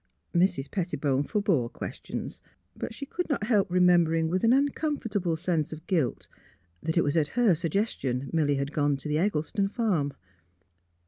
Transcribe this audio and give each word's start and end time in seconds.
Mrs. 0.33 0.71
Pettibone 0.71 1.21
forebore 1.21 1.69
questions; 1.69 2.41
but 2.75 2.91
she 2.91 3.05
could 3.05 3.29
not 3.29 3.43
help 3.43 3.69
remembering 3.71 4.29
with 4.29 4.43
an 4.43 4.49
uncomfort 4.49 5.15
able 5.15 5.35
sense 5.35 5.71
of 5.71 5.85
guilt 5.85 6.27
that 6.81 6.97
it 6.97 7.03
was 7.03 7.15
at 7.15 7.27
her 7.37 7.53
suggestion 7.53 8.27
Milly 8.33 8.55
had 8.55 8.71
gone 8.73 8.97
to 8.97 9.07
the 9.07 9.19
Eggleston 9.19 9.67
farm. 9.67 10.13